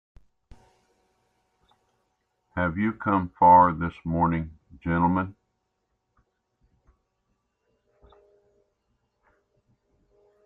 Have 2.55 2.75
you 2.75 2.91
come 2.91 3.29
far 3.37 3.71
this 3.71 3.93
morning, 4.03 4.57
gentlemen? 4.83 5.35